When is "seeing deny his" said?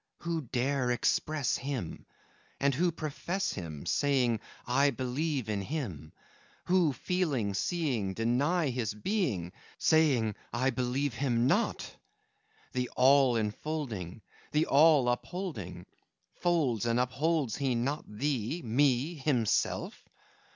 7.53-8.95